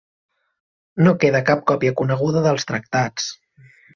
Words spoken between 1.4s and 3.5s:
cap còpia coneguda dels tractats.